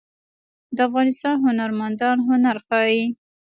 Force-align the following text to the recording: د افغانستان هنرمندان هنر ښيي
د 0.75 0.77
افغانستان 0.87 1.35
هنرمندان 1.45 2.17
هنر 2.27 2.57
ښيي 2.67 3.03